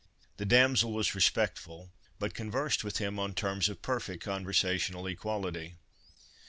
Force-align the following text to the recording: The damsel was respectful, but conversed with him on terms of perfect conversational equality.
The 0.37 0.47
damsel 0.47 0.91
was 0.93 1.13
respectful, 1.13 1.91
but 2.17 2.33
conversed 2.33 2.83
with 2.83 2.97
him 2.97 3.19
on 3.19 3.35
terms 3.35 3.69
of 3.69 3.83
perfect 3.83 4.23
conversational 4.23 5.05
equality. 5.05 5.75